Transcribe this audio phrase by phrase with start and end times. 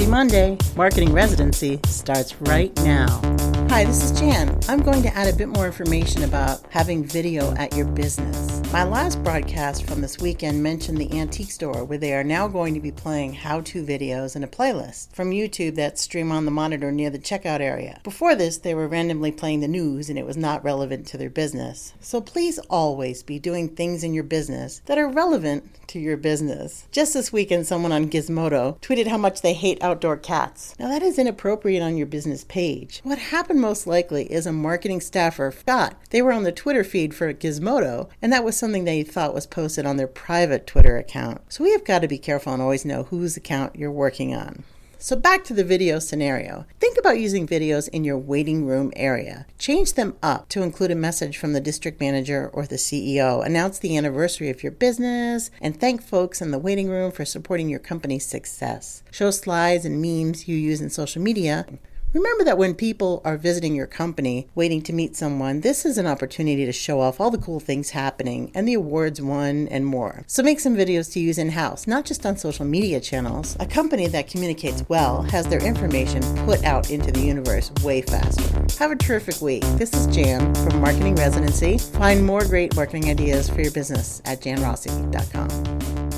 [0.00, 0.56] Happy Monday!
[0.76, 3.29] Marketing Residency starts right now.
[3.70, 4.58] Hi, this is Jan.
[4.68, 8.60] I'm going to add a bit more information about having video at your business.
[8.72, 12.74] My last broadcast from this weekend mentioned the antique store, where they are now going
[12.74, 16.50] to be playing how to videos in a playlist from YouTube that stream on the
[16.50, 18.00] monitor near the checkout area.
[18.02, 21.30] Before this, they were randomly playing the news and it was not relevant to their
[21.30, 21.94] business.
[22.00, 26.86] So please always be doing things in your business that are relevant to your business.
[26.92, 30.74] Just this weekend, someone on Gizmodo tweeted how much they hate outdoor cats.
[30.78, 33.00] Now, that is inappropriate on your business page.
[33.02, 37.14] What happened most likely is a marketing staffer forgot they were on the Twitter feed
[37.14, 41.40] for Gizmodo, and that was something they thought was posted on their private Twitter account.
[41.48, 44.64] So we have got to be careful and always know whose account you're working on.
[45.02, 46.66] So, back to the video scenario.
[46.78, 49.46] Think about using videos in your waiting room area.
[49.58, 53.78] Change them up to include a message from the district manager or the CEO, announce
[53.78, 57.78] the anniversary of your business, and thank folks in the waiting room for supporting your
[57.78, 59.02] company's success.
[59.10, 61.64] Show slides and memes you use in social media
[62.12, 66.08] Remember that when people are visiting your company, waiting to meet someone, this is an
[66.08, 70.24] opportunity to show off all the cool things happening and the awards won and more.
[70.26, 73.56] So make some videos to use in house, not just on social media channels.
[73.60, 78.66] A company that communicates well has their information put out into the universe way faster.
[78.80, 79.62] Have a terrific week.
[79.76, 81.78] This is Jan from Marketing Residency.
[81.78, 86.09] Find more great marketing ideas for your business at janrossi.com.